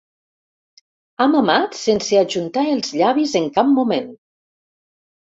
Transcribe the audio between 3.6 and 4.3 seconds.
moment.